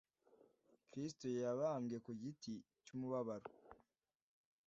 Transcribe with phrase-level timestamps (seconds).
[0.89, 2.53] Kristo yababwe ku igiti
[2.83, 3.49] cy’ umubabaro